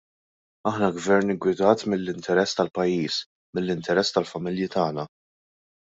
[0.69, 3.21] Aħna Gvern iggwidat mill-interess tal-pajjiż,
[3.59, 5.11] mill-interess tal-familji tagħna.